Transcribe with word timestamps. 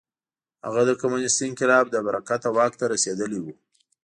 هغه 0.65 0.81
د 0.85 0.91
کمونېستي 1.01 1.43
انقلاب 1.47 1.85
له 1.95 1.99
برکته 2.07 2.47
واک 2.55 2.73
ته 2.79 2.85
رسېدلی 2.93 3.39
و. 3.41 3.45